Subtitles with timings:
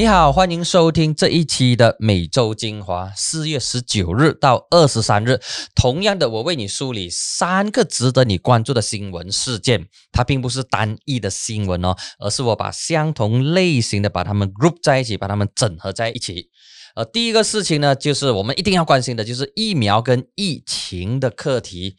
[0.00, 3.12] 你好，欢迎收听这一期的每周精华。
[3.14, 5.38] 四月十九日到二十三日，
[5.74, 9.88] 同样的，我为你梳理三个值得你关注的新闻事件。
[10.10, 16.48] 它并不是单一的新闻哦，而是我把相同类型的把它们 group 在一起，把它们整合在一起。
[16.94, 21.96] 呃，第一个事情呢，就是我们一定要关心的，就是疫苗跟疫情的课题。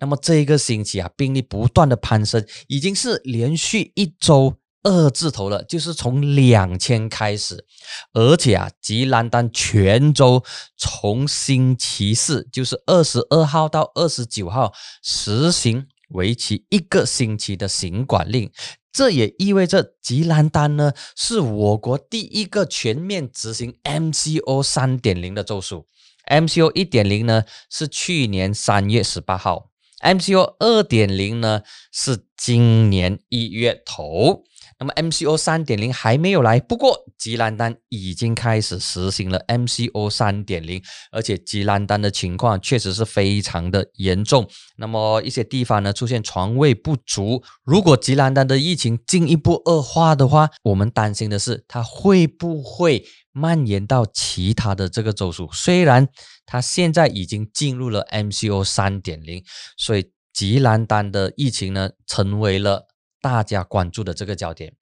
[0.00, 4.56] 那么这一个星期啊，病例不断的攀升，已经是连续一周。
[4.84, 7.66] 二字头了，就是从两千开始，
[8.12, 10.44] 而且啊，吉兰丹全州
[10.76, 18.52] 从星期四，就是二十二号到二十九号，实行为期一个星期的行管令。
[18.92, 25.86] 这也意味着吉兰丹呢，是我国第一个全面执行 MCO 三点零的州属。
[26.30, 34.44] MCO 一点零呢，是去年三月十八号；MCO 二点零呢，是今年一月头。
[34.78, 44.48] 那么 MCO 三点零还没有来，不过吉兰丹已经开始实行了 MCO 三点零，而且吉兰丹的情况确实是非常的严重。
[44.76, 55.48] 那么一些地方呢出现床位不足，如果吉兰丹的疫情进一步恶化的话，我们担心的是它会不会蔓延到其他的这个州属。
[55.52, 56.08] 虽然
[56.44, 59.42] 它现在已经进入了 MCO 三点零，
[59.76, 62.88] 所以吉兰丹的疫情呢成为了。
[63.24, 64.74] 大家关注的这个焦点。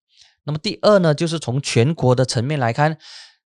[0.43, 2.99] 那么第二呢，就是从全国的层面来看，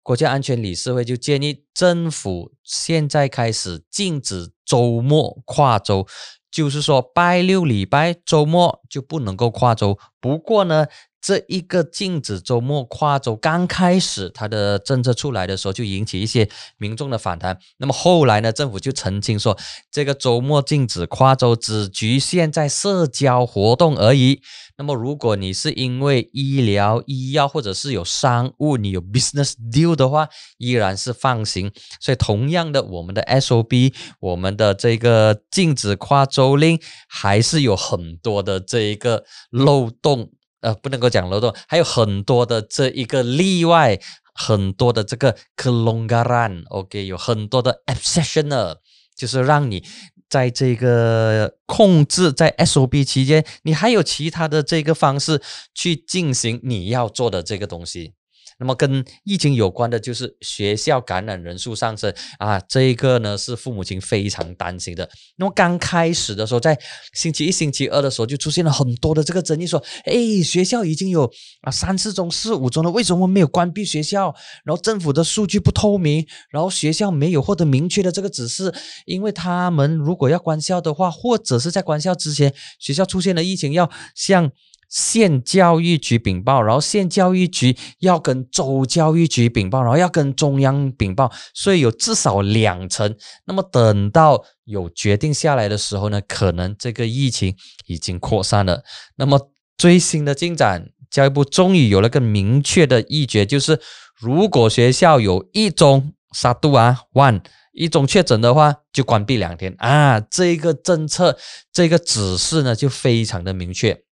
[0.03, 6.07] 国家安全理事会就建议政府现在开始禁止周末跨州，
[6.51, 9.99] 就是说拜六礼拜周末就不能够跨州。
[10.21, 10.87] 不过呢，
[11.25, 17.58] 这一个禁止周末跨州刚开始，它的政策出来的时候就引起一些民众的反弹。
[17.78, 19.56] 那么后来呢，政府就澄清说，
[19.91, 24.42] 这个周末禁止跨州只局限在社交活动而已。
[24.77, 30.28] 那么如果你是因为医疗、医药或者是有商务，你有 business deal 的话，
[30.59, 31.72] 依然是放行。
[32.00, 36.78] 所以同样的，我们的 SOB，我们的这个禁止跨州令，
[37.09, 40.31] 还是有很多的这一个漏洞。
[40.64, 44.00] 呃，不能够讲漏洞，还有很多的这一个例外，
[44.34, 48.76] 很多的这个 k e l o n g a r a n OK，有很多的 obsession 呢
[49.14, 49.84] 就是让你
[50.28, 55.42] 在这个控制在 SOP 期间，你还有其他的这个方式
[55.75, 58.14] 去进行你要做的这个东西。
[58.59, 65.09] 那么跟疫情有关的就是学校感染人数上升啊，这一个呢是父母亲非常担心的。
[65.37, 66.78] 那么刚开始的时候，在
[67.12, 71.31] 星期一、星期二的时候就出现了很多的这个争议，说，哎，学校已经有
[71.62, 74.34] 啊三四中、四五中了，为什么没有关闭学校？
[74.64, 78.72] 然后政府的数据不透明，然后学校没有获得明确的这个指示，
[79.06, 84.53] 因为他们如果要关校的话，或者是在关校之前学校出现了疫情，要向。
[84.94, 93.12] 县教育局禀报，然后县教育局要跟州教育局禀报，然后要跟中央禀报，所以有至少两层。
[93.44, 97.56] 那么等到有决定下来的时候呢，可能这个疫情
[97.87, 98.84] 已经扩散了。
[99.16, 103.81] 那么最新的进展，教育部终于有了个明确的意决，就是
[104.16, 107.41] 如果学校有一宗杀毒啊 one
[107.72, 110.21] 一宗确诊的话，就关闭两天啊。
[110.21, 111.37] 这个政策，
[111.72, 114.05] 这个指示呢，就非常的明确。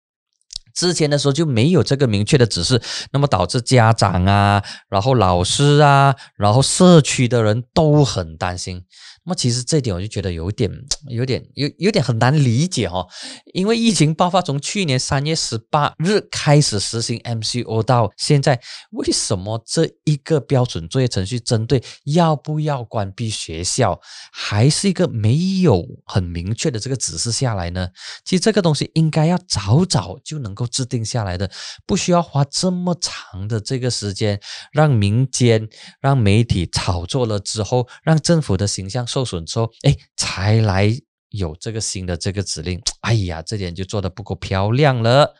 [0.81, 2.81] 之前的时候就没有这个明确的指示，
[3.11, 8.81] 那么导致家长啊，然后老师啊，然后社区的人都很担心。
[9.23, 10.67] 那么其实这点我就觉得有点、
[11.07, 13.07] 有点、有有点很难理解哦，
[13.53, 27.89] 因为疫情爆发从去年三月十八日开始实行 MCO 到现在，为什么这一个标准作业程序针对要不要关闭学校，还是一个没有很明确的这个指示下来呢？
[28.25, 31.51] 其实这个东西应该要早早就能够制定下来的，
[31.85, 39.05] 不需要花这么长的这个时间，让民间、让媒体炒作了之后，让政府的形象。
[39.11, 40.89] 受损之后，哎，才来
[41.29, 42.81] 有这个新的这个指令。
[43.01, 45.35] 哎呀，这点就做的不够漂亮了。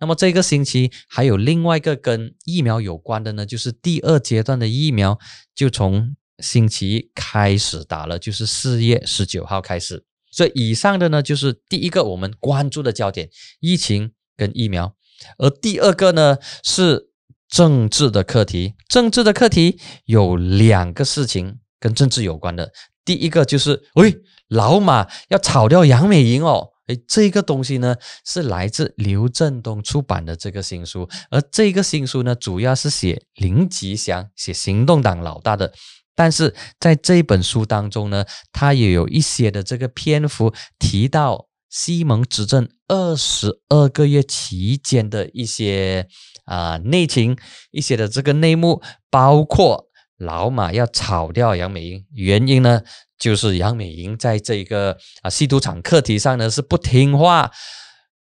[0.00, 5.18] 那么这个星期还有另外一个跟疫苗有关的呢，就是第二阶段的疫苗
[5.54, 10.04] 就从星期一开始打了，就是四月十九号开始。
[10.32, 13.28] 所以以上的呢，就是第一个我们关注的焦点：
[13.60, 14.96] 疫情跟疫苗。
[15.38, 17.10] 而第二个呢，是
[17.48, 18.74] 政治的课题。
[18.88, 22.70] 政治的课题有两个事情跟政治有关的。
[23.04, 24.14] 第一个就是，喂，
[24.46, 35.72] 老马要炒掉杨美莹哦，哎，这个东西呢是来自刘振东出版的这个新书，而这个新书呢主要是写林吉祥，写行动党老大的，
[36.14, 46.06] 但是在这本书当中呢，他也有一些的这个篇幅提到西蒙执政二十二个月期间的一些
[46.44, 47.36] 啊内情，
[47.72, 48.80] 一些的这个内幕，
[49.10, 49.88] 包括
[50.22, 52.82] 老马要炒掉杨美英，原因呢
[53.18, 57.50] 就是杨美英在这个啊吸毒场课题上呢是不听话。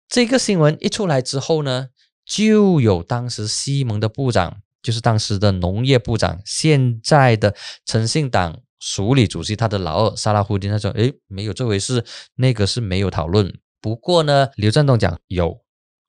[0.08, 1.88] 这个新闻一出来之后呢，
[2.24, 7.54] 就有当时西蒙的部长，就是当时的农业部长，现在的
[7.84, 12.04] 诚信党署理主席，他的老二萨拉胡丁，他说：“诶，没有这回事，
[12.36, 13.52] 那个是没有讨论。”
[13.82, 15.60] 不过呢，刘振东讲有，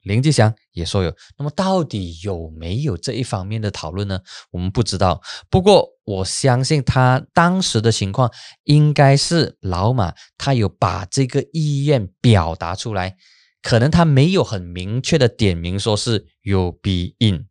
[0.07, 1.13] 林志祥也说有。
[1.38, 4.19] 那么到底有没有这一方面的讨论呢？
[4.51, 5.21] 我们不知道。
[5.50, 8.31] 不过我相信他当时的情况
[8.63, 13.18] 应该是老马他有把这个意愿表达出来。
[13.62, 17.48] 可能他没有很明确的点名说是有 be in，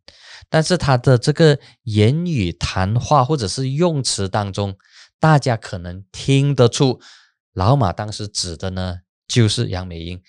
[0.49, 4.75] 但是他的这个言语谈话或者是用词当中，
[5.19, 6.99] 大家可能听得出，
[7.53, 8.95] 老马当时指的呢
[9.27, 10.19] 就是杨美英，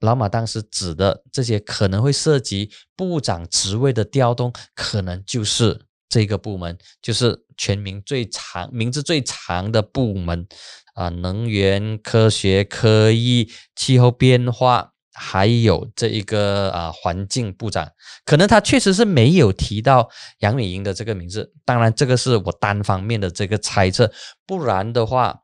[0.00, 10.46] 老马当时指的这些可能会涉及部长职位的调动，可能就是这个部门，就是全名最长名字最长的部门
[10.94, 14.92] 啊，能源科学科艺气候变化。
[15.12, 17.86] 还有这一个啊，环境部长，
[18.24, 20.08] 可能他确实是没有提到
[20.38, 21.52] 杨美英的这个名字。
[21.64, 24.10] 当然，这个是我单方面的这个猜测，
[24.46, 25.40] 不然的话，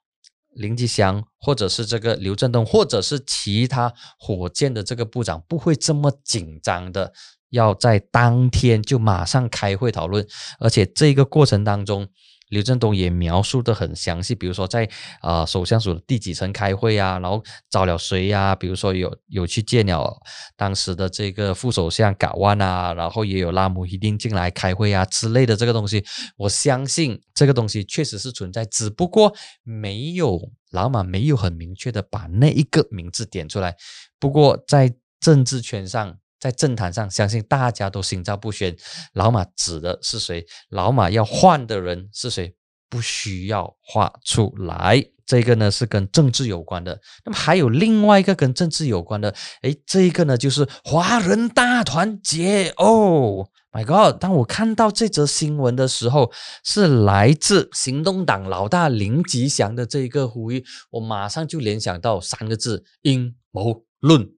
[0.57, 7.13] 林吉祥或者是这个刘振东，或者是其他火箭的这个部长，不会这么紧张的
[7.51, 10.27] 要在当天就马上开会讨论，
[10.59, 12.09] 而且这个过程当中。
[12.49, 14.89] 刘振东也描述的很详细，比如说在
[15.21, 18.55] 啊首相署的第几层开会啊，然后找了谁呀？
[18.55, 20.17] 比如说有有去见了
[20.57, 26.05] 当时的这个副首相嘎万啊，然后也有拉姆一定进来开会啊之类的这个东西，
[26.37, 30.41] 我相信这个东西确实是存在，只不过没有
[30.71, 33.77] 老马没有很明确的把那一个名字点出来。
[34.21, 36.19] 不过在政治圈上。
[36.39, 38.77] 在政坛上，相信大家都心照不宣。
[39.15, 40.45] 老马指的是谁？
[40.71, 42.55] 老马要换的人是谁？
[42.89, 45.05] 不需要画出来。
[45.27, 47.01] 这个呢是跟政治有关的。
[47.25, 52.73] 那么还有另外一个跟政治有关的，哎，这一个呢就是华人大团结。
[52.77, 54.21] 哦，My God！
[54.21, 56.31] 当我看到这则新闻的时候，
[56.63, 64.36] 是来自行动党老大林吉祥的这一个呼吁，我马上就联想到三个字：阴谋论。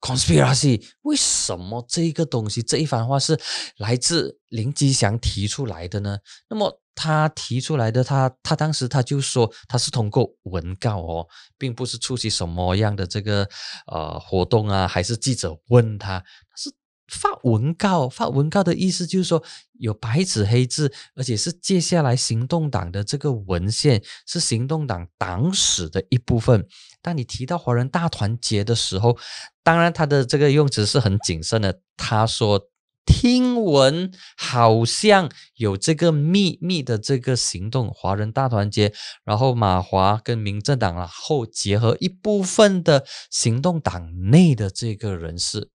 [0.00, 3.38] Conspiracy 为什么这个东西这一番话是
[3.76, 6.18] 来自林吉祥提出来的呢？
[6.48, 11.26] 那么他提出来的，他他当时他就说他是通过文告哦，
[11.56, 13.48] 并不是出席什么样的这个
[13.86, 16.24] 呃活动啊，还是记者问他
[16.56, 16.70] 是。
[17.10, 19.42] 发文告，发文告的意思就是说
[19.78, 26.66] 有白纸黑字，而且是接下来行动党的这个文献是行动党党史的一部分。
[27.02, 29.18] 当你提到华人大团结的时候，
[29.62, 31.80] 当然他的这个用词是很谨慎的。
[31.96, 32.68] 他说
[33.06, 38.92] 听闻好像有这个秘密的这个行动，华人大团结，
[39.24, 45.70] 然后马华跟民政党然后结合一部分的行动党内的这个人士。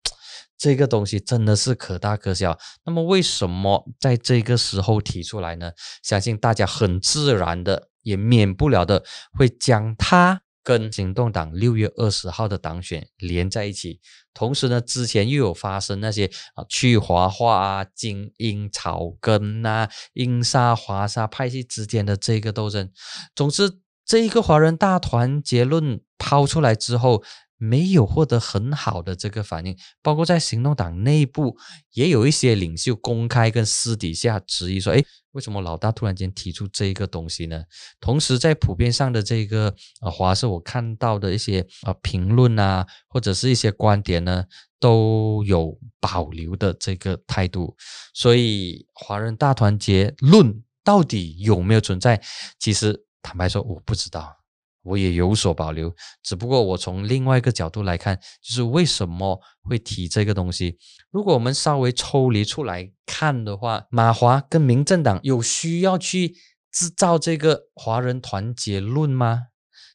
[0.57, 2.57] 这个东西真的是可大可小。
[2.86, 5.72] 那么为什么在这个时候提出来呢？
[6.02, 9.04] 相信大家很自然的，也免不了的
[9.38, 14.00] 会将它跟行动党六月二十号的党选连在一起。
[14.34, 16.25] 同时呢，之前又有发生那些
[16.56, 22.89] 啊去华化啊、精英草根呐、英沙华沙派系之间的这个斗争。
[23.36, 27.24] 总之，这一个华人大团结论抛出来之后。
[27.58, 31.58] 没有获得很好的这个反应，包括在行动党内部
[31.94, 37.64] 也有一些领袖公开跟私底下质疑说：“哎，为什么老大突然间提出这一个东西呢？”
[38.02, 44.44] 同时，在普遍上的这个啊华社，我看到的一些啊评论啊，或者是一些观点呢，
[44.80, 47.76] 都有保留的这个态度。
[48.14, 52.22] 所以，华人大团结论到底有没有存在？
[52.60, 54.45] 其实坦白说，我不知道。
[54.86, 60.77] 我也有所保留，只不过我从另外一个角度来看，就是为什么会提这个东西。
[61.10, 66.36] 如果我们稍微抽离出来看的话，马华跟民政党有需要去
[66.72, 69.48] 制造这个华人团结论吗？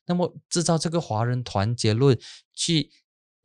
[0.07, 2.19] 那么制造这个华人团结论，
[2.53, 2.91] 去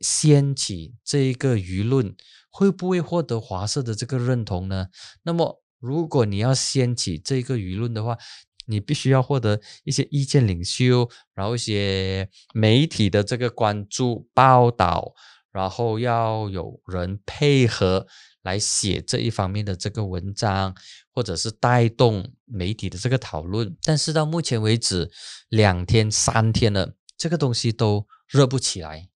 [0.00, 2.16] 掀起这一个舆论，
[2.50, 4.88] 会不会获得华社的这个认同呢？
[5.22, 8.18] 那么如果你要掀起这个舆论的话，
[8.66, 15.14] 你必须要获得一些意见领袖，然后一些媒体的这个关注报道，
[15.50, 18.06] 然后要有人配合
[18.42, 20.74] 来写这一方面的这个文章，
[21.12, 23.76] 或者是带动媒体的这个讨论。
[23.82, 25.10] 但是到目前为止，
[25.48, 29.08] 两天三天了，这个东西都热不起来。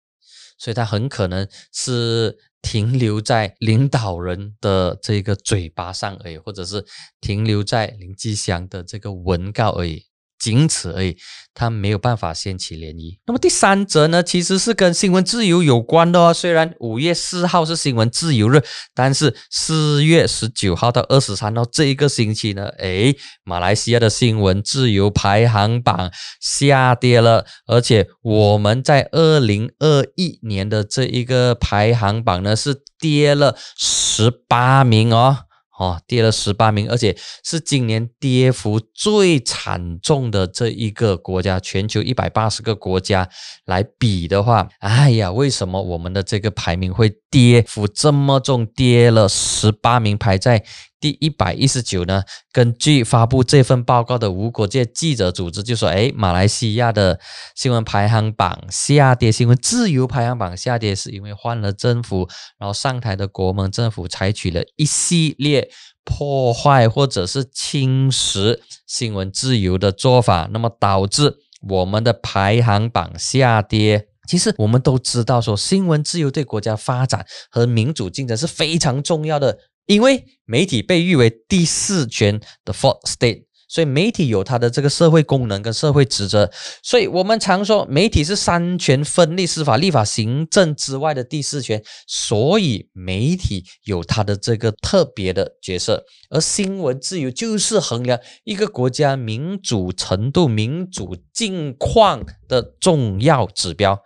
[0.58, 6.84] 所以它很可能是停留在领导人的这个嘴巴上而已，或者是
[7.20, 10.07] 停留在林吉祥的这个文告而已。
[10.38, 11.16] 仅此而已，
[11.52, 13.18] 它没有办法掀起涟漪。
[13.26, 16.32] 那么第三则呢，其实是跟新闻自由有关的哦。
[16.32, 18.62] 虽然五月四号是新闻自由日，
[18.94, 35.38] 但是四月十九号到二十三号这一个星期呢，诶，马来西亚的新闻自由排行榜下跌了，而且我们在二零二一年的这一个排行榜呢是跌了十八名哦。
[35.78, 41.60] 哦，跌了十八名，而且是今年跌幅最惨重的这一个国家。
[41.60, 43.28] 全球一百八十个国家
[43.66, 48.66] 来比的话，哎呀，为什么我们的这个排名会跌幅这么重？
[48.66, 50.64] 跌了十八名，排在。
[51.00, 52.24] 第一百一十九呢？
[52.50, 57.20] 根据发布这份报告的无国界记者组织就说：“哎，马来西亚的
[57.54, 65.70] 新闻排行榜下跌，新闻自由排行榜下跌，是因为换了政府，然后上台的国盟政府采取了一系列
[66.02, 71.36] 破坏或者是侵蚀新闻自由的做法，那么导致
[71.68, 74.07] 我们的排行榜下跌。
[74.28, 79.58] 其实我们都知道，说新闻自由对国家发展和民主竞争是非常重要的。”
[79.88, 86.50] 因为媒体被誉为第四权的 fourth state，所以媒体有它的这个社会功能跟社会职责。
[86.82, 96.04] 所以我们常说媒体是三权分立、司法、立法、行政之外的第四权，所以媒体有它的这个特别的角色。
[96.30, 104.00] 而新闻自由就是衡量一个国家民主程度、民主境况的重要指标。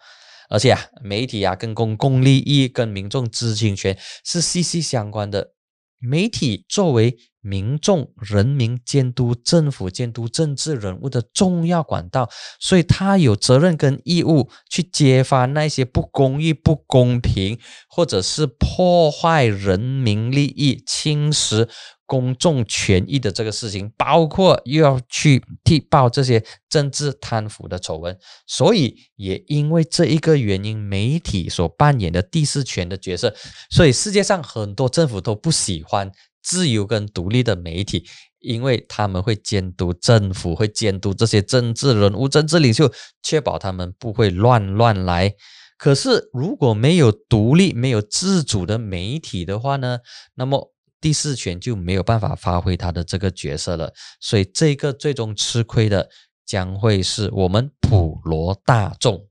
[0.49, 5.53] 而且啊，媒体啊跟公共利益、跟民众知情权是息息相关的。
[5.99, 17.59] 媒体作为民众、人民监督政府、监督政治人物的重要管道，所以他有责任跟义务去揭发那些不公义、不公平，
[17.89, 21.69] 或者是破坏人民利益、侵蚀。
[22.05, 33.35] 公众权益的这个事情，包括又要去踢爆这些政治贪腐的丑闻，所以也因为这一个原因，媒体所扮演的第四权的角色，
[33.71, 38.05] 所以世界上很多政府都不喜欢自由跟独立的媒体，
[38.41, 45.35] 因为他们会监督政府，会监督这些政治人物、政治领袖，确保他们不会乱乱来。
[45.79, 49.99] 可是如果没有独立、没有自主的媒体的话呢？
[50.35, 56.09] 那么第四权就没有办法发挥他的这个角色了，所以这个最终吃亏的
[56.47, 59.27] 将会是我们普罗大众。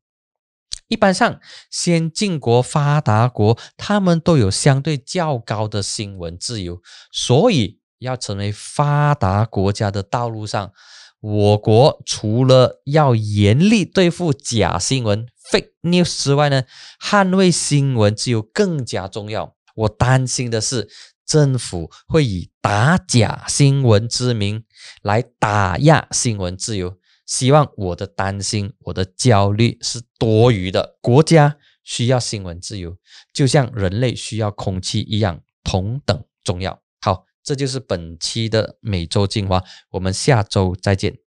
[0.91, 6.81] 一般上，先进国、发达国，他们都有相对较高的新闻自由，
[7.13, 10.73] 所以要成为发达国家的道路上，
[11.21, 16.63] 我国除了要严厉对付假新闻 （fake news） 之外呢，
[17.01, 19.55] 捍卫新闻自由更加重要。
[19.75, 20.89] 我担心的是。
[21.23, 24.65] 政府会以打假新闻之名
[25.01, 26.97] 来打压新闻自由，
[27.31, 30.97] 希望我的担心、我的焦虑是多余的。
[31.01, 32.97] 国家需要新闻自由，
[33.33, 36.77] 就像人类需要空气一样，同等重要。
[36.99, 41.20] 好，这就是本期的每周精华，我们下周再见。